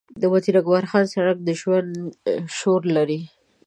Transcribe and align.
د 0.21 0.23
وزیر 0.33 0.55
اکبرخان 0.61 1.05
سړک 1.13 1.37
د 1.43 1.49
ژوند 1.59 1.91
شور 2.57 2.81
لري. 2.95 3.21